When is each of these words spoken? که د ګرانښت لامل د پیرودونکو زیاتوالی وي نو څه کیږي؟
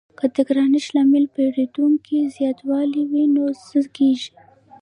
که 0.19 0.25
د 0.35 0.37
ګرانښت 0.47 0.89
لامل 0.95 1.23
د 1.27 1.31
پیرودونکو 1.35 2.15
زیاتوالی 2.35 3.03
وي 3.11 3.25
نو 3.33 3.43
څه 3.67 3.79
کیږي؟ 3.95 4.31